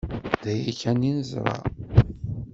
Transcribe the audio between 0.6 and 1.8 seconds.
kan i neẓra.